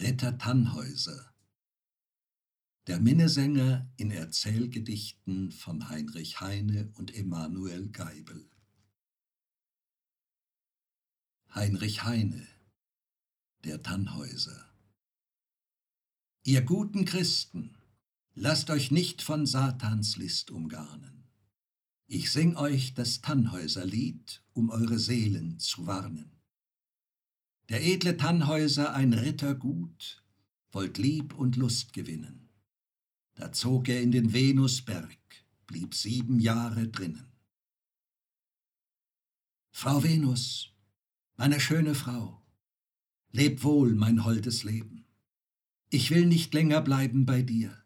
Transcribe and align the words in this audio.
Ritter 0.00 0.38
Tannhäuser 0.38 1.34
Der 2.86 3.00
Minnesänger 3.00 3.90
in 3.96 4.12
Erzählgedichten 4.12 5.50
von 5.50 5.88
Heinrich 5.88 6.40
Heine 6.40 6.92
und 6.94 7.12
Emanuel 7.16 7.88
Geibel 7.90 8.48
Heinrich 11.52 12.04
Heine 12.04 12.46
Der 13.64 13.82
Tannhäuser 13.82 14.72
Ihr 16.44 16.62
guten 16.62 17.04
Christen, 17.04 17.76
lasst 18.34 18.70
euch 18.70 18.92
nicht 18.92 19.20
von 19.20 19.46
Satans 19.46 20.16
List 20.16 20.52
umgarnen. 20.52 21.28
Ich 22.06 22.30
sing 22.30 22.54
euch 22.54 22.94
das 22.94 23.20
Tannhäuserlied, 23.20 24.44
um 24.52 24.70
eure 24.70 25.00
Seelen 25.00 25.58
zu 25.58 25.88
warnen. 25.88 26.37
Der 27.68 27.84
edle 27.84 28.16
Tannhäuser, 28.16 28.94
ein 28.94 29.12
Ritter 29.12 29.54
gut, 29.54 30.24
wollt 30.72 30.96
Lieb 30.96 31.34
und 31.34 31.56
Lust 31.56 31.92
gewinnen. 31.92 32.48
Da 33.34 33.52
zog 33.52 33.88
er 33.88 34.00
in 34.00 34.10
den 34.10 34.32
Venusberg, 34.32 35.18
blieb 35.66 35.94
sieben 35.94 36.40
Jahre 36.40 36.88
drinnen. 36.88 37.30
Frau 39.70 40.02
Venus, 40.02 40.72
meine 41.36 41.60
schöne 41.60 41.94
Frau, 41.94 42.42
leb 43.32 43.62
wohl 43.62 43.94
mein 43.94 44.24
holdes 44.24 44.64
Leben. 44.64 45.04
Ich 45.90 46.10
will 46.10 46.26
nicht 46.26 46.54
länger 46.54 46.80
bleiben 46.80 47.26
bei 47.26 47.42
dir, 47.42 47.84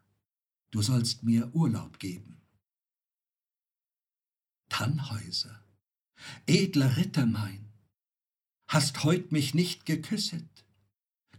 du 0.71 0.81
sollst 0.81 1.23
mir 1.23 1.53
Urlaub 1.53 1.99
geben. 1.99 2.41
Tannhäuser, 4.69 5.63
edler 6.47 6.97
Ritter 6.97 7.25
mein, 7.25 7.72
hast 8.73 9.03
heut 9.03 9.31
mich 9.31 9.53
nicht 9.53 9.85
geküsset. 9.85 10.65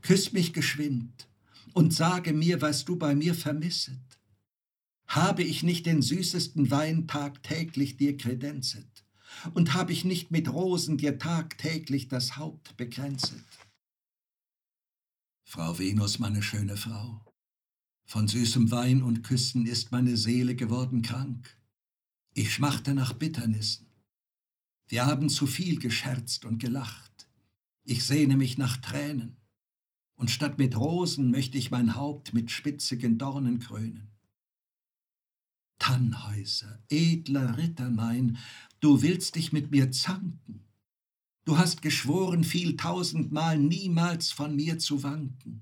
Küss 0.03 0.33
mich 0.33 0.53
geschwind 0.53 1.29
und 1.73 1.93
sage 1.93 2.33
mir, 2.33 2.61
was 2.61 2.85
du 2.85 2.97
bei 2.97 3.15
mir 3.15 3.35
vermisset. 3.35 3.99
Habe 5.09 5.43
ich 5.43 5.63
nicht 5.63 5.87
den 5.87 6.01
süßesten 6.01 6.71
Wein 6.71 7.09
tagtäglich 7.09 7.97
dir 7.97 8.17
kredenzet? 8.17 9.05
Und 9.53 9.75
hab 9.75 9.91
ich 9.91 10.05
nicht 10.05 10.31
mit 10.31 10.49
Rosen 10.49 10.97
dir 10.97 11.19
tagtäglich 11.19 12.07
das 12.07 12.37
Haupt 12.37 12.77
bekränzet? 12.77 13.45
Frau 15.45 15.79
Venus, 15.79 16.21
meine 16.21 16.43
schöne 16.43 16.77
Frau, 16.77 17.21
von 18.07 18.29
süßem 18.29 18.71
Wein 18.71 19.03
und 19.03 19.25
Küssen 19.25 19.67
ist 19.67 19.91
meine 19.91 20.17
Seele 20.17 20.55
geworden 20.55 21.03
krank. 21.03 21.59
Ich 22.33 22.55
schmachte 22.55 22.95
nach 22.95 23.13
Bitternissen. 23.13 23.87
Wir 24.87 25.07
haben 25.07 25.29
zu 25.29 25.47
viel 25.47 25.79
gescherzt 25.81 26.45
und 26.45 26.59
gelacht. 26.59 27.14
Ich 27.85 28.05
sehne 28.05 28.37
mich 28.37 28.57
nach 28.57 28.79
Tränen, 28.79 29.37
und 30.17 30.31
statt 30.31 30.59
mit 30.59 30.77
Rosen 30.77 31.31
möchte 31.31 31.59
ich 31.59 31.71
mein 31.71 31.95
Haupt 31.97 32.33
mit 32.33 32.51
spitzigen 32.51 33.19
Dornen 33.19 33.59
krönen. 33.59 34.11
Tannhäuser, 35.79 36.83
edler 36.89 37.59
Ritter 37.59 37.91
mein, 37.91 38.39
du 38.81 39.03
willst 39.03 39.35
dich 39.35 39.53
mit 39.53 39.71
mir 39.71 39.91
zanken. 39.91 40.65
Du 41.45 41.59
hast 41.59 41.83
geschworen 41.83 42.43
viel 42.43 42.77
tausendmal 42.77 43.59
niemals 43.59 44.31
von 44.31 44.57
mir 44.57 44.79
zu 44.79 45.03
wanken. 45.03 45.61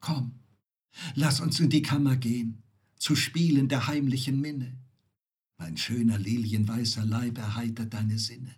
Komm, 0.00 0.38
lass 1.14 1.40
uns 1.40 1.60
in 1.60 1.68
die 1.68 1.82
Kammer 1.82 2.16
gehen, 2.16 2.62
zu 2.96 3.16
spielen 3.16 3.68
der 3.68 3.86
heimlichen 3.86 4.40
Minne. 4.40 4.78
Mein 5.58 5.76
schöner 5.76 6.18
lilienweißer 6.18 7.04
Leib 7.04 7.36
erheitert 7.36 7.92
deine 7.92 8.18
Sinne. 8.18 8.54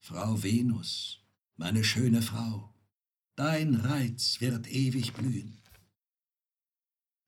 Frau 0.00 0.42
Venus, 0.42 1.20
meine 1.56 1.82
schöne 1.82 2.22
Frau, 2.22 2.72
dein 3.34 3.74
Reiz 3.74 4.40
wird 4.40 4.68
ewig 4.68 5.12
blühen. 5.14 5.58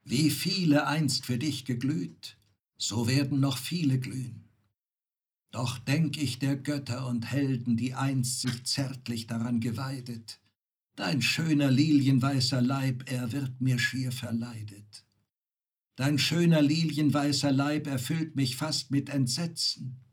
Wie 0.05 0.30
viele 0.30 0.86
einst 0.86 1.27
für 1.27 1.39
dich 1.39 1.64
geglüht, 1.64 2.39
so 2.77 3.08
werden 3.08 3.40
noch 3.40 3.58
viele 3.58 3.98
glühen. 3.98 4.48
Doch 5.51 5.79
denk 5.79 6.17
ich 6.17 6.39
der 6.39 6.56
Götter 6.56 7.06
und 7.06 7.27
Helden, 7.30 7.77
die 7.77 7.95
einst 7.95 8.40
sich 8.42 8.64
zärtlich 8.64 9.27
daran 9.27 9.61
geweidet, 9.61 10.40
dein 10.95 11.20
schöner 11.20 11.70
lilienweißer 11.70 12.61
Leib, 12.61 13.11
er 13.11 13.33
wird 13.33 13.61
mir 13.61 13.79
schier 13.79 14.12
verleidet. 14.12 15.05
Dein 15.96 16.18
schöner 16.18 16.62
lilienweißer 16.62 17.50
Leib 17.50 17.86
erfüllt 17.89 18.36
mich 18.36 18.56
fast 18.56 18.90
mit 18.90 19.08
Entsetzen 19.08 20.05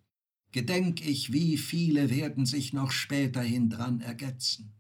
gedenk 0.56 1.06
ich, 1.06 1.34
wie 1.34 1.58
viele 1.58 2.10
werden 2.10 2.46
sich 2.46 2.72
noch 2.72 2.92
späterhin 2.92 3.70
dran 3.70 4.00
ergetzen. 4.00 4.72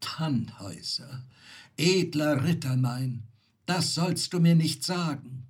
Tannhäuser, 0.00 1.28
edler 1.76 2.44
Ritter 2.44 2.78
mein, 2.78 3.24
das 3.66 3.92
sollst 3.92 4.32
du 4.32 4.40
mir 4.40 4.54
nicht 4.54 4.84
sagen. 4.84 5.48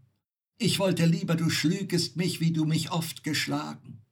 Ich 0.58 0.80
wollte 0.80 1.06
lieber, 1.06 1.36
du 1.36 1.48
schlügest 1.48 2.16
mich, 2.16 2.40
wie 2.40 2.50
du 2.50 2.64
mich 2.64 2.90
oft 2.90 3.22
geschlagen. 3.22 4.02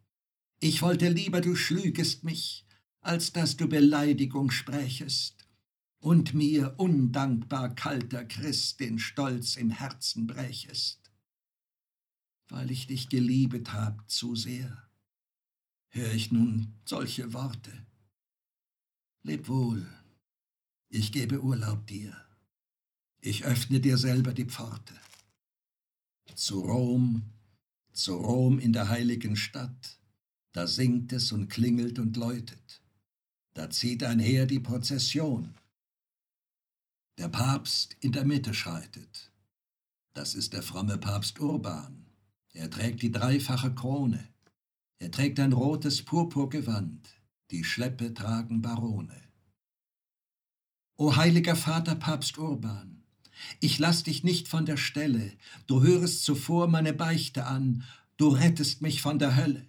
Ich 0.60 0.80
wollte 0.80 1.08
lieber, 1.08 1.40
du 1.40 1.56
schlügest 1.56 2.22
mich, 2.22 2.64
als 3.00 3.32
dass 3.32 3.56
du 3.56 3.68
Beleidigung 3.68 4.52
sprächest 4.52 5.48
und 5.98 6.32
mir, 6.32 6.74
undankbar 6.76 7.74
kalter 7.74 8.24
Christ, 8.24 8.78
den 8.78 9.00
Stolz 9.00 9.56
im 9.56 9.70
Herzen 9.70 10.28
brächest 10.28 11.03
weil 12.54 12.70
ich 12.70 12.86
dich 12.86 13.08
geliebet 13.08 13.72
hab 13.72 14.08
zu 14.08 14.36
sehr, 14.36 14.88
hör 15.88 16.12
ich 16.12 16.30
nun 16.30 16.72
solche 16.84 17.32
Worte. 17.32 17.72
Leb 19.24 19.48
wohl, 19.48 19.84
ich 20.88 21.10
gebe 21.10 21.42
Urlaub 21.42 21.84
dir, 21.88 22.16
ich 23.20 23.44
öffne 23.44 23.80
dir 23.80 23.98
selber 23.98 24.32
die 24.32 24.44
Pforte. 24.44 24.94
Zu 26.36 26.60
Rom, 26.60 27.24
zu 27.92 28.14
Rom 28.14 28.60
in 28.60 28.72
der 28.72 28.88
heiligen 28.88 29.34
Stadt, 29.34 29.98
da 30.52 30.68
singt 30.68 31.12
es 31.12 31.32
und 31.32 31.48
klingelt 31.48 31.98
und 31.98 32.16
läutet, 32.16 32.82
da 33.54 33.68
zieht 33.68 34.04
einher 34.04 34.46
die 34.46 34.60
Prozession. 34.60 35.54
Der 37.18 37.28
Papst 37.28 37.96
in 37.98 38.12
der 38.12 38.24
Mitte 38.24 38.54
schreitet, 38.54 39.32
das 40.12 40.36
ist 40.36 40.52
der 40.52 40.62
fromme 40.62 40.98
Papst 40.98 41.40
Urban. 41.40 42.03
Er 42.54 42.70
trägt 42.70 43.02
die 43.02 43.10
dreifache 43.10 43.74
Krone. 43.74 44.26
Er 44.98 45.10
trägt 45.10 45.38
ein 45.40 45.52
rotes 45.52 46.02
Purpurgewand. 46.02 47.20
Die 47.50 47.64
Schleppe 47.64 48.14
tragen 48.14 48.62
Barone. 48.62 49.20
O 50.96 51.16
heiliger 51.16 51.56
Vater 51.56 51.96
Papst 51.96 52.38
Urban, 52.38 53.02
ich 53.60 53.80
lass 53.80 54.04
dich 54.04 54.22
nicht 54.22 54.46
von 54.46 54.64
der 54.64 54.76
Stelle, 54.76 55.36
du 55.66 55.82
hörest 55.82 56.22
zuvor 56.22 56.68
meine 56.68 56.92
Beichte 56.92 57.46
an, 57.46 57.84
du 58.16 58.28
rettest 58.28 58.80
mich 58.80 59.02
von 59.02 59.18
der 59.18 59.36
Hölle. 59.36 59.68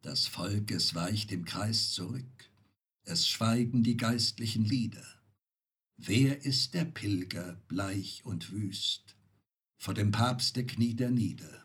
Das 0.00 0.26
Volk, 0.26 0.70
es 0.70 0.94
weicht 0.94 1.32
im 1.32 1.44
Kreis 1.44 1.92
zurück, 1.92 2.50
es 3.04 3.28
schweigen 3.28 3.82
die 3.82 3.98
geistlichen 3.98 4.64
Lieder. 4.64 5.06
Wer 5.98 6.44
ist 6.44 6.72
der 6.72 6.86
Pilger, 6.86 7.60
bleich 7.68 8.24
und 8.24 8.52
wüst? 8.52 9.13
Vor 9.84 9.92
dem 9.92 10.12
Papste 10.12 10.64
kniet 10.64 10.98
er 11.02 11.10
nieder. 11.10 11.62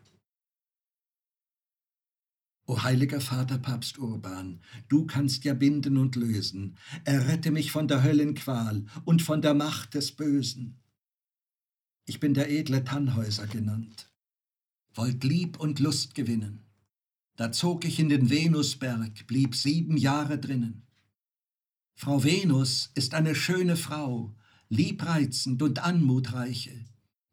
O 2.66 2.84
heiliger 2.84 3.22
Vater 3.22 3.58
Papst 3.58 3.98
Urban, 3.98 4.60
du 4.90 5.06
kannst 5.06 5.46
ja 5.46 5.54
binden 5.54 5.96
und 5.96 6.18
lösen, 6.18 6.78
errette 7.06 7.50
mich 7.50 7.72
von 7.72 7.88
der 7.88 8.04
Höllenqual 8.04 8.86
und 9.06 9.22
von 9.22 9.42
der 9.42 9.54
Macht 9.54 9.94
des 9.94 10.12
Bösen. 10.12 10.82
Ich 12.06 12.20
bin 12.20 12.34
der 12.34 12.52
edle 12.52 12.84
Tannhäuser 12.84 13.48
genannt, 13.48 14.12
wollt 14.94 15.24
Lieb 15.24 15.58
und 15.58 15.80
Lust 15.80 16.14
gewinnen. 16.14 16.66
Da 17.38 17.54
zog 17.54 17.86
ich 17.86 18.02
in 18.02 18.10
den 18.10 18.30
Venusberg, 18.30 19.28
blieb 19.28 19.56
sieben 19.56 19.96
Jahre 19.96 20.38
drinnen. 20.38 20.86
Frau 21.96 22.22
Venus 22.22 22.92
ist 22.96 23.14
eine 23.14 23.34
schöne 23.34 23.78
Frau, 23.78 24.36
liebreizend 24.68 25.62
und 25.62 25.80
anmutreiche. 25.80 26.86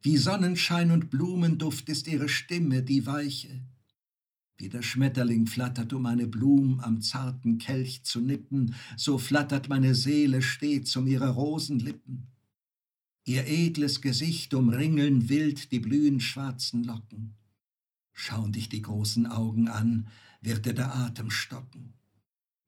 Wie 0.06 0.18
Sonnenschein 0.18 0.92
und 0.92 1.10
Blumenduft 1.10 1.88
ist 1.88 2.06
ihre 2.06 2.28
Stimme, 2.28 2.84
die 2.84 3.06
weiche. 3.06 3.60
Wie 4.56 4.68
der 4.68 4.82
Schmetterling 4.82 5.48
flattert, 5.48 5.92
um 5.92 6.06
eine 6.06 6.28
Blum 6.28 6.78
am 6.78 7.02
zarten 7.02 7.58
Kelch 7.58 8.04
zu 8.04 8.20
nippen, 8.20 8.76
so 8.96 9.18
flattert 9.18 9.68
meine 9.68 9.96
Seele 9.96 10.42
stets 10.42 10.94
um 10.94 11.08
ihre 11.08 11.30
Rosenlippen. 11.30 12.28
Ihr 13.24 13.48
edles 13.48 14.00
Gesicht 14.00 14.54
umringeln 14.54 15.28
wild 15.28 15.72
die 15.72 15.80
blühend 15.80 16.22
schwarzen 16.22 16.84
Locken. 16.84 17.34
Schauen 18.12 18.52
dich 18.52 18.68
die 18.68 18.82
großen 18.82 19.26
Augen 19.26 19.66
an, 19.66 20.06
wird 20.40 20.66
dir 20.66 20.74
der 20.74 20.94
Atem 20.94 21.32
stocken. 21.32 21.94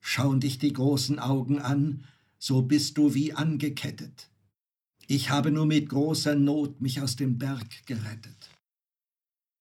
Schauen 0.00 0.41
dich 0.41 0.58
die 0.58 0.73
großen 0.73 1.20
Augen 1.20 1.61
an, 1.61 2.02
so 2.41 2.62
bist 2.62 2.99
du 2.99 3.14
wie 3.14 3.32
angekettet. 3.32 4.29
Ich 5.10 5.31
habe 5.31 5.50
nur 5.50 5.64
mit 5.64 5.88
großer 5.88 6.34
Not 6.34 6.82
mich 6.82 7.00
aus 7.00 7.16
dem 7.16 7.38
Berg 7.38 7.87
gerettet. 7.87 8.50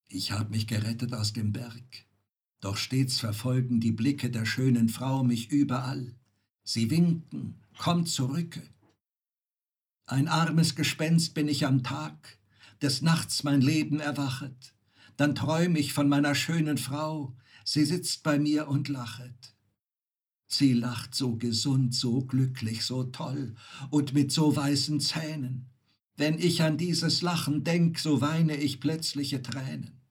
Ich 0.10 0.34
habe 0.34 0.50
mich 0.50 0.68
gerettet 0.68 1.14
aus 1.14 1.32
dem 1.32 1.54
Berg, 1.54 2.06
doch 2.60 2.76
stets 2.76 3.22
verfolgen 3.22 3.80
die 3.80 3.94
Blicke 3.94 4.30
der 4.30 4.46
schönen 4.46 4.90
Frau 4.90 5.24
mich 5.24 5.50
überall. 5.50 6.14
Sie 6.66 6.92
winken, 6.92 7.62
kommt 7.78 8.10
zurücke. 8.10 8.62
Ein 10.06 10.28
armes 10.28 10.76
Gespenst 10.76 11.34
bin 11.34 11.48
ich 11.48 11.66
am 11.66 11.82
Tag, 11.82 12.40
des 12.82 13.02
Nachts 13.02 13.46
mein 13.46 13.62
Leben 13.62 14.02
erwachet. 14.02 14.74
Dann 15.16 15.34
träum 15.34 15.78
ich 15.78 15.94
von 15.94 16.10
meiner 16.10 16.36
schönen 16.36 16.78
Frau, 16.78 17.34
sie 17.64 17.86
sitzt 17.86 18.22
bei 18.22 18.38
mir 18.38 18.68
und 18.68 18.90
lachet. 18.90 19.56
Sie 20.48 20.74
lacht 20.74 21.14
so 21.14 21.36
gesund, 21.36 21.94
so 21.94 22.22
glücklich, 22.22 22.86
so 22.86 23.04
toll 23.04 23.56
und 23.90 24.14
mit 24.14 24.32
so 24.32 24.56
weißen 24.56 25.00
Zähnen. 25.02 25.70
Wenn 26.16 26.40
ich 26.40 26.64
an 26.64 26.78
dieses 26.78 27.22
Lachen 27.22 27.64
denk, 27.64 28.00
so 28.00 28.22
weine 28.22 28.56
ich 28.56 28.80
plötzliche 28.80 29.42
Tränen. 29.42 30.02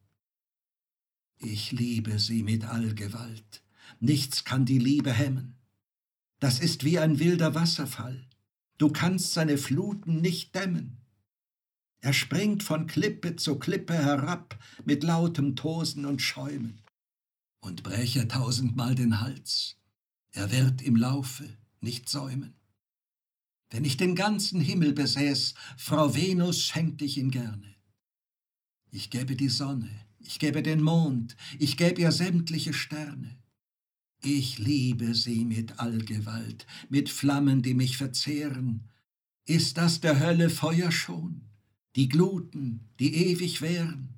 Ich 1.38 1.72
liebe 1.72 2.18
sie 2.18 2.42
mit 2.42 2.64
Allgewalt, 2.64 3.62
nichts 3.98 4.44
kann 4.44 4.64
die 4.64 4.78
Liebe 4.78 5.12
hemmen. 5.12 5.56
Das 6.38 6.60
ist 6.60 6.84
wie 6.84 6.98
ein 6.98 7.18
wilder 7.18 7.54
Wasserfall, 7.54 8.26
du 8.78 8.90
kannst 8.90 9.32
seine 9.32 9.58
Fluten 9.58 10.20
nicht 10.20 10.54
dämmen. 10.54 10.98
Er 12.00 12.12
springt 12.12 12.62
von 12.62 12.86
Klippe 12.86 13.36
zu 13.36 13.58
Klippe 13.58 13.94
herab 13.94 14.62
mit 14.84 15.02
lautem 15.02 15.56
Tosen 15.56 16.04
und 16.04 16.22
Schäumen 16.22 16.82
und 17.60 17.82
bräche 17.82 18.28
tausendmal 18.28 18.94
den 18.94 19.20
Hals. 19.20 19.75
Er 20.36 20.50
wird 20.50 20.82
im 20.82 20.96
Laufe 20.96 21.48
nicht 21.80 22.10
säumen. 22.10 22.52
Wenn 23.70 23.86
ich 23.86 23.96
den 23.96 24.14
ganzen 24.14 24.60
Himmel 24.60 24.92
besäß, 24.92 25.54
Frau 25.78 26.14
Venus, 26.14 26.62
schenkte 26.62 27.06
ich 27.06 27.16
ihn 27.16 27.30
gerne. 27.30 27.74
Ich 28.90 29.08
gäbe 29.08 29.34
die 29.34 29.48
Sonne, 29.48 29.88
ich 30.18 30.38
gäbe 30.38 30.62
den 30.62 30.82
Mond, 30.82 31.38
ich 31.58 31.78
gäbe 31.78 32.02
ihr 32.02 32.12
sämtliche 32.12 32.74
Sterne. 32.74 33.38
Ich 34.22 34.58
liebe 34.58 35.14
sie 35.14 35.46
mit 35.46 35.80
Allgewalt, 35.80 36.66
mit 36.90 37.08
Flammen, 37.08 37.62
die 37.62 37.74
mich 37.74 37.96
verzehren. 37.96 38.90
Ist 39.46 39.78
das 39.78 40.02
der 40.02 40.20
Hölle 40.20 40.50
Feuer 40.50 40.92
schon, 40.92 41.48
die 41.96 42.10
Gluten, 42.10 42.90
die 43.00 43.14
ewig 43.14 43.62
wären? 43.62 44.15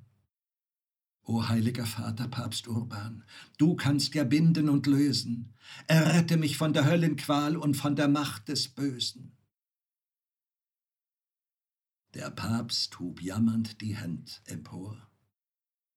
O 1.29 1.47
heiliger 1.47 1.85
Vater, 1.85 2.27
Papst 2.27 2.67
Urban, 2.67 3.23
du 3.59 3.75
kannst 3.75 4.15
ja 4.15 4.23
binden 4.23 4.67
und 4.67 4.87
lösen. 4.87 5.53
Errette 5.85 6.37
mich 6.37 6.57
von 6.57 6.73
der 6.73 6.85
Höllenqual 6.85 7.55
und 7.55 7.77
von 7.77 7.95
der 7.95 8.07
Macht 8.07 8.47
des 8.47 8.67
Bösen. 8.67 9.37
Der 12.15 12.31
Papst 12.31 12.99
hub 12.99 13.21
jammernd 13.21 13.79
die 13.81 13.95
Hand 13.95 14.41
empor, 14.45 15.07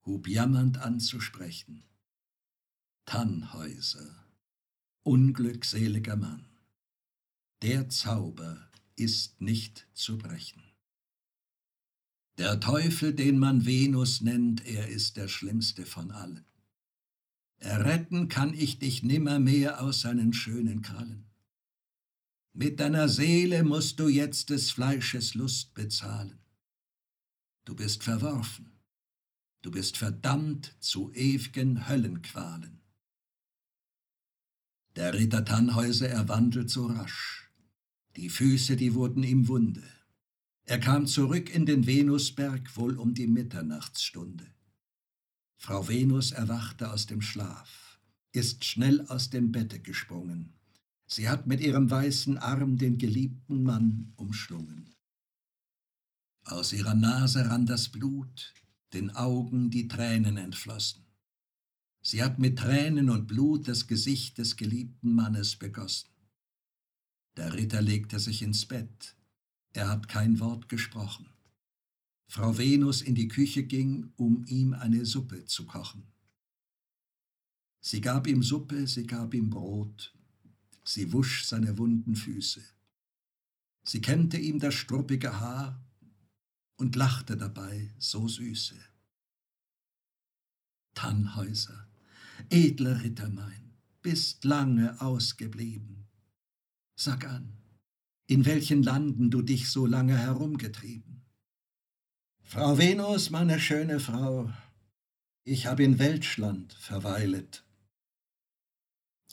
hub 0.05 0.29
jammernd 0.29 0.77
an 0.77 1.01
zu 1.01 1.19
sprechen. 1.19 1.83
Tannhäuser, 3.07 4.27
unglückseliger 5.03 6.17
Mann, 6.17 6.45
der 7.63 7.89
Zauber 7.89 8.69
ist 8.97 9.41
nicht 9.41 9.89
zu 9.95 10.19
brechen. 10.19 10.72
Der 12.43 12.59
Teufel, 12.59 13.15
den 13.15 13.39
man 13.39 13.67
Venus 13.67 14.21
nennt, 14.21 14.67
er 14.67 14.89
ist 14.89 15.17
der 15.17 15.29
schlimmste 15.29 15.87
von 15.87 16.11
allen. 16.11 16.45
Erretten 17.59 18.27
kann 18.29 18.53
ich 18.53 18.81
dich 18.81 19.05
nimmermehr 19.05 19.81
aus 19.81 20.01
seinen 20.01 20.33
schönen 20.33 20.83
Krallen. 20.83 21.31
Mit 22.53 22.81
deiner 22.81 23.09
Seele 23.09 23.63
musst 23.63 24.01
du 24.01 24.09
jetzt 24.09 24.51
des 24.51 24.73
Fleisches 24.73 25.35
Lust 25.35 25.73
bezahlen. 25.75 26.41
Du 27.65 27.77
bist 27.77 28.03
verworfen, 28.03 28.73
du 29.63 29.71
bist 29.71 29.97
verdammt 29.97 30.75
zu 30.81 31.13
ewigen 31.13 31.89
Höllenqualen. 31.89 32.81
Der 34.97 35.15
Ritter 35.15 35.45
Tannhäuser 35.45 36.09
erwandelt 36.09 36.71
so 36.71 36.87
rasch, 36.87 37.53
die 38.17 38.29
Füße, 38.29 38.75
die 38.75 38.95
wurden 38.95 39.23
ihm 39.23 39.47
wunde. 39.47 39.85
Er 40.65 40.79
kam 40.79 41.07
zurück 41.07 41.51
in 41.55 41.67
den 41.67 41.87
Venusberg 41.87 42.77
wohl 42.77 42.97
um 42.97 43.15
die 43.15 43.27
Mitternachtsstunde. 43.27 44.47
Frau 45.57 45.89
Venus 45.89 46.33
erwachte 46.33 46.93
aus 46.93 47.07
dem 47.07 47.21
Schlaf, 47.21 48.01
ist 48.33 48.65
schnell 48.65 49.07
aus 49.07 49.31
dem 49.31 49.53
Bette 49.53 49.81
gesprungen. 49.81 50.55
Sie 51.07 51.29
hat 51.29 51.47
mit 51.47 51.61
ihrem 51.61 51.91
weißen 51.91 52.39
Arm 52.39 52.79
den 52.79 52.99
geliebten 52.99 53.63
Mann 53.63 54.13
umschlungen. 54.17 54.95
Aus 56.45 56.73
ihrer 56.73 56.95
Nase 56.95 57.49
rann 57.49 57.67
das 57.67 57.89
Blut, 57.89 58.55
den 58.93 59.11
Augen 59.11 59.71
die 59.71 59.89
Tränen 59.89 60.37
entflossen. 60.37 61.05
Sie 62.03 62.23
hat 62.23 62.39
mit 62.39 62.59
Tränen 62.59 63.11
und 63.11 63.27
Blut 63.27 63.69
das 63.69 63.87
Gesicht 63.87 64.39
des 64.39 64.57
geliebten 64.57 65.15
Mannes 65.15 65.57
begossen. 65.57 66.11
Der 67.37 67.55
Ritter 67.55 67.81
legte 67.81 68.19
sich 68.19 68.43
ins 68.43 68.67
Bett, 68.67 69.15
er 69.73 69.89
hat 69.89 70.09
kein 70.09 70.41
Wort 70.41 70.69
gesprochen. 70.69 71.27
Frau 72.29 72.57
Venus 72.57 73.03
in 73.03 73.15
die 73.15 73.29
Küche 73.29 73.65
ging, 73.65 74.13
um 74.17 74.45
ihm 74.47 74.73
eine 74.75 75.05
Suppe 75.05 75.45
zu 75.45 75.67
kochen. 75.67 76.07
Sie 77.81 78.01
gab 78.01 78.27
ihm 78.27 78.43
Suppe, 78.43 78.87
sie 78.87 79.07
gab 79.07 79.35
ihm 79.35 79.51
Brot, 79.51 80.15
sie 80.85 81.13
wusch 81.13 81.45
seine 81.45 81.77
wunden 81.79 82.17
Füße. 82.17 82.63
Sie 83.85 84.01
kämmte 84.01 84.39
ihm 84.39 84.61
das 84.61 84.75
struppige 84.75 85.41
Haar 85.41 85.85
und 86.77 86.97
lachte 86.97 87.37
dabei 87.37 87.93
so 87.99 88.29
süße. 88.29 88.77
Tannhäuser, 90.95 91.89
edler 92.51 93.03
Ritter 93.03 93.29
mein, 93.29 93.75
bist 94.01 94.45
lange 94.45 95.01
ausgeblieben. 95.01 96.07
Sag 96.95 97.27
an, 97.27 97.62
in 98.33 98.47
welchen 98.47 98.83
Landen 98.83 99.31
du 99.31 99.43
dich 99.43 99.69
so 99.69 99.85
lange 99.85 100.17
herumgetrieben. 100.17 101.23
Frau 102.43 102.79
Venus, 102.79 103.29
meine 103.29 103.61
schöne 103.61 104.01
Frau, 104.01 104.51
ich 105.45 105.67
hab 105.67 105.81
in 105.81 105.99
Welschland 105.99 106.73
verweilet. 106.73 107.63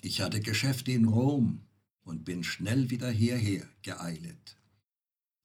Ich 0.01 0.19
hatte 0.19 0.41
Geschäfte 0.41 0.91
in 0.91 1.05
Rom 1.05 1.61
und 2.01 2.25
bin 2.25 2.43
schnell 2.43 2.89
wieder 2.89 3.09
hierher 3.09 3.69
geeilet. 3.83 4.57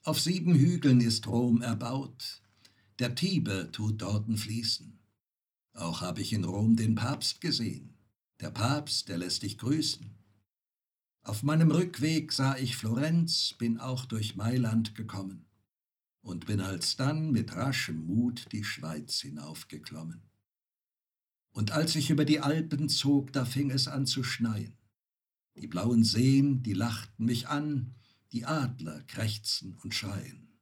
Auf 0.02 0.20
sieben 0.20 0.56
Hügeln 0.56 1.00
ist 1.00 1.28
Rom 1.28 1.62
erbaut, 1.62 2.42
der 2.98 3.14
Tiber 3.14 3.70
tut 3.70 4.02
dorten 4.02 4.36
fließen. 4.36 4.98
Auch 5.74 6.00
habe 6.00 6.22
ich 6.22 6.32
in 6.32 6.42
Rom 6.42 6.74
den 6.74 6.96
Papst 6.96 7.40
gesehen, 7.40 7.94
der 8.40 8.50
Papst, 8.50 9.08
der 9.08 9.18
lässt 9.18 9.44
dich 9.44 9.58
grüßen. 9.58 10.10
Auf 11.24 11.42
meinem 11.42 11.70
Rückweg 11.70 12.32
sah 12.32 12.58
ich 12.58 12.76
Florenz, 12.76 13.54
bin 13.56 13.80
auch 13.80 14.04
durch 14.04 14.36
Mailand 14.36 14.94
gekommen 14.94 15.46
und 16.20 16.44
bin 16.44 16.60
alsdann 16.60 17.32
mit 17.32 17.56
raschem 17.56 18.04
Mut 18.04 18.52
die 18.52 18.62
Schweiz 18.62 19.20
hinaufgeklommen. 19.22 20.20
Und 21.50 21.72
als 21.72 21.96
ich 21.96 22.10
über 22.10 22.26
die 22.26 22.40
Alpen 22.40 22.90
zog, 22.90 23.32
da 23.32 23.46
fing 23.46 23.70
es 23.70 23.88
an 23.88 24.04
zu 24.04 24.22
schneien. 24.22 24.76
Die 25.56 25.66
blauen 25.66 26.04
Seen, 26.04 26.62
die 26.62 26.74
lachten 26.74 27.24
mich 27.24 27.48
an, 27.48 27.94
die 28.32 28.44
Adler 28.44 29.02
krächzen 29.04 29.76
und 29.82 29.94
schreien. 29.94 30.58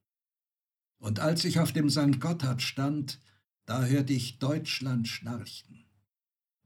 Und 0.98 1.18
als 1.18 1.44
ich 1.44 1.58
auf 1.58 1.72
dem 1.72 1.90
St. 1.90 2.20
Gotthard 2.20 2.62
stand, 2.62 3.20
da 3.64 3.84
hörte 3.84 4.12
ich 4.12 4.38
Deutschland 4.38 5.08
schnarchen. 5.08 5.86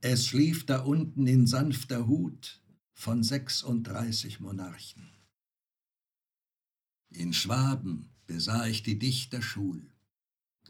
Es 0.01 0.27
schlief 0.27 0.67
da 0.67 0.81
unten 0.81 1.25
in 1.25 1.47
sanfter 1.47 2.05
Hut, 2.05 2.61
von 2.97 3.21
36 3.21 4.39
Monarchen. 4.39 5.07
In 7.09 7.31
Schwaben 7.31 8.09
besah 8.25 8.65
ich 8.65 8.81
die 8.81 8.97
Dichterschul, 8.97 9.87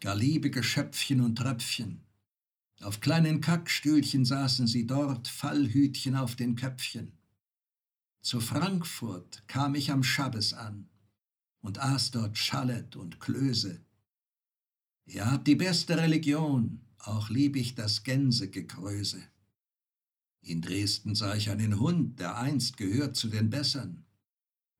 gar 0.01 0.13
liebige 0.13 0.61
Schöpfchen 0.61 1.21
und 1.21 1.37
Tröpfchen. 1.37 2.03
Auf 2.81 2.99
kleinen 2.99 3.39
Kackstühlchen 3.39 4.25
saßen 4.25 4.67
sie 4.67 4.85
dort, 4.85 5.29
Fallhütchen 5.29 6.17
auf 6.17 6.35
den 6.35 6.57
Köpfchen. 6.57 7.13
Zu 8.21 8.41
Frankfurt 8.41 9.47
kam 9.47 9.73
ich 9.73 9.89
am 9.89 10.03
Schabbes 10.03 10.53
an 10.53 10.89
und 11.61 11.79
aß 11.79 12.11
dort 12.11 12.37
Schallet 12.37 12.97
und 12.97 13.21
Klöße. 13.21 13.79
Ihr 15.05 15.31
habt 15.31 15.47
die 15.47 15.55
beste 15.55 15.97
Religion, 15.97 16.81
auch 16.99 17.29
lieb 17.29 17.55
ich 17.55 17.73
das 17.73 18.03
Gänsegekröse. 18.03 19.23
In 20.47 20.61
Dresden 20.61 21.13
sah 21.13 21.35
ich 21.35 21.49
einen 21.49 21.77
Hund, 21.77 22.21
der 22.21 22.37
einst 22.37 22.77
gehört 22.77 23.17
zu 23.17 23.27
den 23.27 23.49
Bessern. 23.49 24.05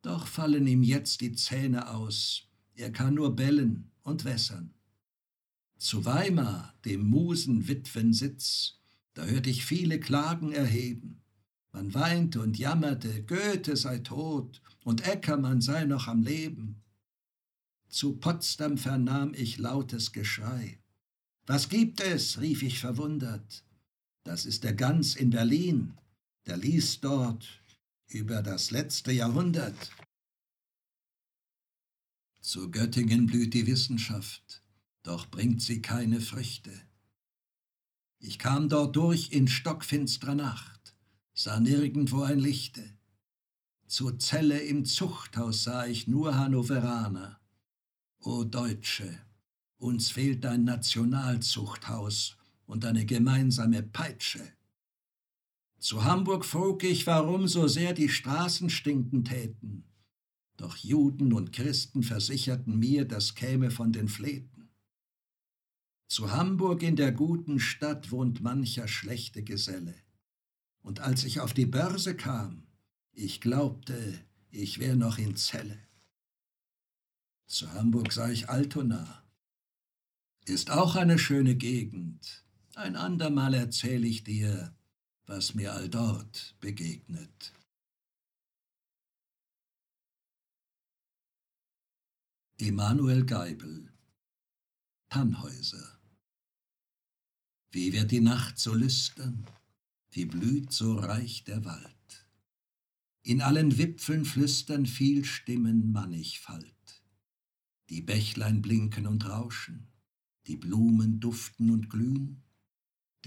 Doch 0.02 0.26
fallen 0.26 0.66
ihm 0.66 0.82
jetzt 0.82 1.20
die 1.20 1.34
Zähne 1.34 1.90
aus, 1.90 2.48
er 2.74 2.90
kann 2.90 3.16
nur 3.16 3.36
bellen 3.36 3.92
und 4.02 4.24
wässern. 4.24 4.74
Zu 5.78 6.06
Weimar, 6.06 6.74
dem 6.86 7.10
Musenwitwensitz, 7.10 8.80
da 9.14 9.26
hört 9.26 9.46
ich 9.46 9.66
viele 9.66 10.00
Klagen 10.00 10.54
erheben. 10.54 11.22
Man 11.74 11.94
weinte 11.94 12.40
und 12.40 12.58
jammerte, 12.58 13.24
Goethe 13.24 13.76
sei 13.76 14.00
tot 14.00 14.62
und 14.86 15.06
Eckermann 15.06 15.60
sei 15.60 15.84
noch 15.84 16.08
am 16.08 16.24
Leben. 16.24 16.82
Zu 17.90 18.16
Potsdam 18.16 18.78
vernahm 18.78 19.34
ich 19.34 19.58
lautes 19.58 20.14
Geschrei. 20.14 20.80
Was 21.46 21.68
gibt 21.68 22.00
es? 22.00 22.40
rief 22.40 22.64
ich 22.64 22.80
verwundert. 22.80 23.66
Das 24.28 24.46
ist 24.46 24.66
der 24.66 24.74
Gans 24.74 25.16
in 25.16 25.30
Berlin. 25.30 25.94
Der 26.48 26.58
liest 26.58 27.02
dort 27.06 27.64
über 28.08 28.42
das 28.44 28.72
letzte 28.72 29.14
Jahrhundert. 29.14 29.90
Zu 32.42 32.70
Göttingen 32.70 33.28
blüht 33.28 33.54
die 33.54 33.68
Wissenschaft, 33.68 34.66
doch 35.02 35.28
bringt 35.28 35.62
sie 35.62 35.82
keine 35.82 36.20
Früchte. 36.20 36.74
Ich 38.20 38.38
kam 38.38 38.68
dort 38.68 38.98
durch 38.98 39.32
in 39.32 39.48
stockfinstrer 39.48 40.36
Nacht, 40.36 40.94
sah 41.34 41.62
nirgendwo 41.62 42.24
ein 42.24 42.40
Lichte. 42.40 42.84
Zur 43.88 44.20
Zelle 44.20 44.60
im 44.60 44.84
Zuchthaus 44.84 45.64
sah 45.64 45.86
ich 45.86 46.06
nur 46.06 46.36
Hannoveraner. 46.36 47.40
O 48.20 48.44
Deutsche, 48.44 49.22
uns 49.78 50.12
fehlt 50.12 50.46
ein 50.46 50.66
Nationalzuchthaus 50.66 52.37
und 52.68 52.86
eine 52.86 53.06
gemeinsame 53.06 53.82
Peitsche. 53.82 54.54
Zu 55.80 56.04
Hamburg 56.04 56.46
frug 56.46 56.84
ich, 56.84 57.08
warum 57.08 57.48
so 57.48 57.68
sehr 57.68 57.94
die 57.94 58.10
Straßen 58.10 58.70
stinken 58.70 59.24
täten. 59.26 59.84
Doch 60.58 60.76
Juden 60.78 61.34
und 61.34 61.54
Christen 61.54 62.04
versicherten 62.04 62.78
mir, 62.78 63.06
das 63.06 63.36
käme 63.36 63.72
von 63.72 63.92
den 63.92 64.08
Fleten. 64.08 64.70
Zu 66.08 66.32
Hamburg 66.32 66.84
in 66.84 66.96
der 66.96 67.12
guten 67.12 67.60
Stadt 67.60 68.12
wohnt 68.12 68.42
mancher 68.42 68.88
schlechte 68.88 69.44
Geselle. 69.44 69.94
Und 70.82 71.00
als 71.00 71.26
ich 71.26 71.42
auf 71.42 71.54
die 71.54 71.66
Börse 71.66 72.16
kam, 72.16 72.64
ich 73.12 73.42
glaubte, 73.42 74.20
ich 74.50 74.80
wär 74.80 74.96
noch 74.96 75.18
in 75.18 75.36
Zelle. 75.36 75.78
Zu 77.46 77.72
Hamburg 77.74 78.12
sah 78.14 78.30
ich 78.30 78.50
Altona. 78.50 79.24
Ist 80.46 80.72
auch 80.72 80.96
eine 80.96 81.20
schöne 81.20 81.56
Gegend. 81.56 82.47
Ein 82.78 82.96
andermal 82.96 83.56
erzähl 83.56 84.06
ich 84.06 84.24
dir, 84.24 84.72
was 85.26 85.56
mir 85.56 85.74
all 85.74 85.90
dort 85.90 86.56
begegnet. 86.60 87.52
Emanuel 92.60 93.26
Geibel 93.26 93.92
Tannhäuser 95.10 96.00
Wie 97.72 97.94
wird 97.94 98.12
die 98.12 98.22
Nacht 98.22 98.60
so 98.60 98.76
lüstern, 98.76 99.48
wie 100.12 100.26
blüht 100.26 100.72
so 100.72 101.00
reich 101.00 101.46
der 101.46 101.66
Wald. 101.66 102.30
In 103.24 103.42
allen 103.42 103.80
Wipfeln 103.80 104.24
flüstern 104.24 104.86
viel 104.86 105.26
Stimmen 105.26 105.92
mannigfalt. 105.92 107.04
Die 107.90 108.04
Bächlein 108.04 108.62
blinken 108.62 109.08
und 109.08 109.28
rauschen, 109.28 109.88
die 110.46 110.58
Blumen 110.58 111.20
duften 111.20 111.72
und 111.72 111.90
glühen, 111.90 112.44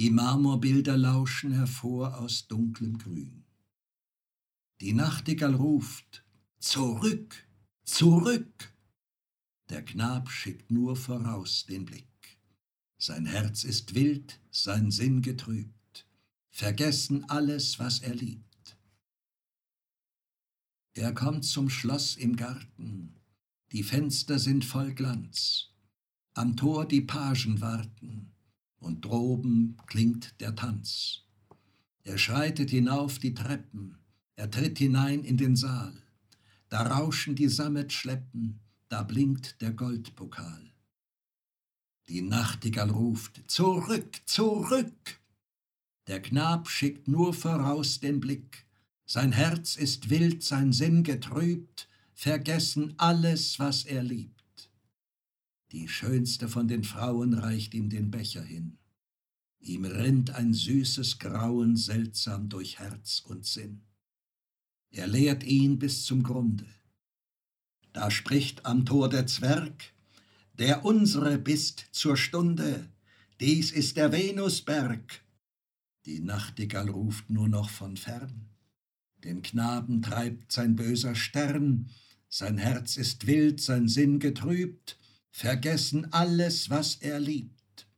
die 0.01 0.09
Marmorbilder 0.09 0.97
lauschen 0.97 1.53
hervor 1.53 2.17
aus 2.17 2.47
dunklem 2.49 2.97
Grün. 2.97 3.45
Die 4.81 4.95
Nachtigall 4.95 5.55
ruft, 5.55 6.25
zurück, 6.59 7.47
zurück! 7.85 8.75
Der 9.69 9.85
Knab 9.85 10.31
schickt 10.31 10.71
nur 10.71 10.97
voraus 10.97 11.67
den 11.67 11.85
Blick. 11.85 12.41
Sein 12.97 13.27
Herz 13.27 13.63
ist 13.63 13.95
wild, 13.95 14.41
sein 14.51 14.91
Sinn 14.91 15.21
getrübt, 15.21 16.09
vergessen 16.49 17.29
alles, 17.29 17.79
was 17.79 18.01
er 18.01 18.15
liebt. 18.15 18.79
Er 20.95 21.13
kommt 21.13 21.45
zum 21.45 21.69
Schloss 21.69 22.17
im 22.17 22.37
Garten, 22.37 23.21
die 23.73 23.83
Fenster 23.83 24.39
sind 24.39 24.65
voll 24.65 24.95
Glanz, 24.95 25.75
am 26.33 26.57
Tor 26.57 26.89
die 26.89 27.03
Pagen 27.03 27.61
warten, 27.61 28.30
und 28.81 29.05
droben 29.05 29.77
klingt 29.87 30.41
der 30.41 30.55
Tanz. 30.57 31.23
Er 32.03 32.19
schreitet 32.19 32.71
hinauf 32.71 33.19
die 33.19 33.35
Treppen, 33.35 33.99
er 34.37 34.51
tritt 34.51 34.79
hinein 34.79 35.23
in 35.23 35.37
den 35.37 35.55
Saal. 35.55 35.95
Da 36.69 36.83
rauschen 36.83 37.37
die 37.37 37.49
Sammetschleppen, 37.49 38.61
da 38.89 39.03
blinkt 39.03 39.61
der 39.61 39.73
Goldpokal. 39.73 40.73
Die 42.09 42.23
Nachtigall 42.23 42.91
ruft, 42.91 43.43
zurück, 43.49 44.21
zurück! 44.25 45.21
Der 46.07 46.21
Knab 46.21 46.69
schickt 46.69 47.07
nur 47.07 47.35
voraus 47.35 48.01
den 48.01 48.19
Blick, 48.19 48.67
sein 49.07 49.33
Herz 49.33 49.77
ist 49.77 50.11
wild, 50.11 50.43
sein 50.43 50.73
Sinn 50.73 51.03
getrübt, 51.03 51.89
vergessen 52.15 52.95
alles, 52.97 53.59
was 53.59 53.85
er 53.85 54.03
liebt. 54.03 54.40
Die 55.73 55.89
schönste 55.89 56.49
von 56.49 56.67
den 56.67 56.83
Frauen 56.83 57.35
reicht 57.35 57.75
ihm 57.75 57.91
den 57.91 58.11
Becher 58.11 58.43
hin. 58.43 58.79
Ihm 59.61 59.85
rinnt 59.85 60.31
ein 60.31 60.53
süßes 60.55 61.19
Grauen 61.19 61.77
seltsam 61.77 62.49
durch 62.49 62.79
Herz 62.79 63.21
und 63.21 63.47
Sinn. 63.47 63.83
Er 64.91 65.07
leert 65.07 65.45
ihn 65.45 65.79
bis 65.79 66.05
zum 66.05 66.23
Grunde. 66.23 66.67
Da 67.93 68.11
spricht 68.11 68.67
am 68.67 68.85
Tor 68.85 69.09
der 69.09 69.27
Zwerg, 69.27 69.93
der 70.55 70.85
unsere 70.85 71.39
bist 71.39 71.87
zur 71.93 72.17
Stunde, 72.17 72.89
dies 73.41 73.71
ist 73.71 73.97
der 73.97 74.13
Venusberg. 74.13 75.23
Die 76.05 76.21
Nachtigall 76.21 76.89
ruft 76.89 77.31
nur 77.31 77.49
noch 77.49 77.71
von 77.71 77.97
fern, 77.97 78.49
den 79.25 79.43
Knaben 79.43 80.03
treibt 80.03 80.53
sein 80.53 80.77
böser 80.77 81.15
Stern, 81.15 81.91
sein 82.29 82.59
Herz 82.59 82.97
ist 82.97 83.27
wild, 83.27 83.61
sein 83.61 83.89
Sinn 83.89 84.19
getrübt, 84.19 85.00
vergessen 85.31 86.13
alles, 86.13 86.71
was 86.71 86.97
er 86.97 87.21
liebt. 87.21 87.89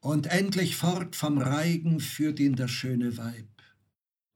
Und 0.00 0.26
endlich 0.26 0.76
fort 0.76 1.14
vom 1.14 1.38
Reigen 1.38 2.00
führt 2.00 2.40
ihn 2.40 2.56
das 2.56 2.70
schöne 2.70 3.16
Weib. 3.18 3.48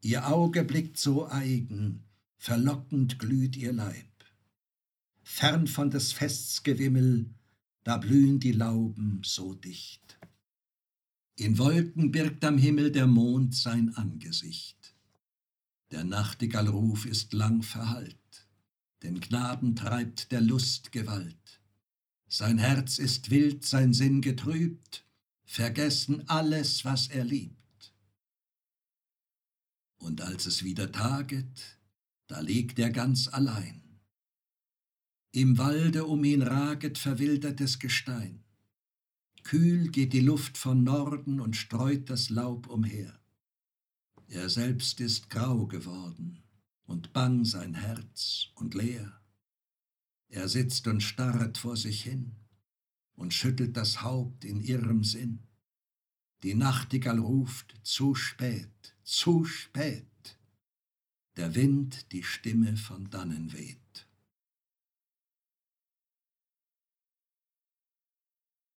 Ihr 0.03 0.29
Auge 0.29 0.63
blickt 0.63 0.99
so 0.99 1.27
eigen, 1.29 2.05
verlockend 2.37 3.19
glüht 3.19 3.57
ihr 3.57 3.73
Leib. 3.73 4.07
Fern 5.23 5.67
von 5.67 5.91
des 5.91 6.13
Fests 6.13 6.63
Gewimmel, 6.63 7.31
da 7.83 7.97
blühen 7.97 8.41
die 8.41 8.53
Lauben 8.53 9.23
so 9.25 9.55
dicht. 9.55 10.19
In 11.37 11.57
Wolken 11.57 12.13
birgt 12.13 12.45
am 12.45 12.59
Himmel 12.59 12.93
der 12.93 13.07
Mond 13.07 13.55
sein 13.55 13.95
Angesicht. 13.97 14.95
Der 15.91 16.05
Nachtigallruf 16.05 17.07
ist 17.07 17.33
lang 17.33 17.63
verhallt 17.63 18.19
den 19.05 19.21
Knaben 19.21 19.77
treibt 19.77 20.33
der 20.33 20.41
Lust 20.41 20.91
Gewalt. 20.91 21.61
Sein 22.27 22.57
Herz 22.59 22.99
ist 22.99 23.31
wild, 23.31 23.65
sein 23.65 23.93
Sinn 23.93 24.23
getrübt, 24.23 25.07
vergessen 25.45 26.27
alles, 26.29 26.87
was 26.87 27.09
er 27.09 27.23
liebt. 27.23 27.95
Und 29.99 30.23
als 30.23 30.47
es 30.47 30.65
wieder 30.65 30.91
taget, 30.91 31.79
da 32.27 32.41
liegt 32.41 32.79
er 32.79 32.91
ganz 32.91 33.29
allein. 33.29 33.83
Im 35.33 35.59
Walde 35.59 36.07
um 36.07 36.25
ihn 36.25 36.43
raget 36.43 36.97
verwildertes 36.97 37.79
Gestein. 37.79 38.43
Kühl 39.43 39.89
geht 39.89 40.15
die 40.15 40.21
Luft 40.21 40.57
von 40.57 40.83
Norden 40.83 41.41
und 41.41 41.57
streut 41.57 42.09
das 42.09 42.31
Laub 42.31 42.69
umher. 42.69 43.21
Er 44.29 44.49
selbst 44.49 45.01
ist 45.01 45.29
grau 45.29 45.67
geworden 45.67 46.44
und 46.87 47.13
bang 47.13 47.45
sein 47.45 47.75
Herz 47.75 48.49
und 48.55 48.75
leer. 48.75 49.21
Er 50.29 50.49
sitzt 50.49 50.87
und 50.87 51.01
starrt 51.01 51.59
vor 51.59 51.77
sich 51.77 52.03
hin 52.03 52.37
und 53.15 53.33
schüttelt 53.33 53.77
das 53.77 54.03
Haupt 54.03 54.45
in 54.45 54.61
irrem 54.61 55.05
Sinn. 55.05 55.47
Die 56.43 56.55
Nachtigall 56.55 57.19
ruft 57.19 57.75
zu 57.83 58.15
spät, 58.15 58.97
zu 59.03 59.45
spät. 59.45 60.39
Der 61.37 61.55
Wind 61.55 62.13
die 62.13 62.23
Stimme 62.23 62.77
von 62.77 63.09
dannen 63.11 63.53
weht. 63.53 63.84